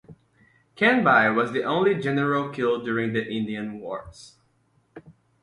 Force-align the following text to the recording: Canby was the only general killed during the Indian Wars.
Canby 0.73 1.29
was 1.37 1.51
the 1.51 1.61
only 1.61 1.93
general 1.93 2.49
killed 2.49 2.83
during 2.85 3.13
the 3.13 3.23
Indian 3.23 3.79
Wars. 3.79 4.33